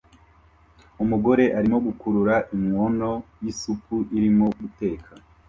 [1.03, 3.11] Umugore arimo gukurura inkono
[3.41, 5.11] y'isupu irimo guteka